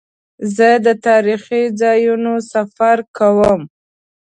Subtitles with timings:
[0.55, 3.61] زه د تاریخي ځایونو سفر کوم.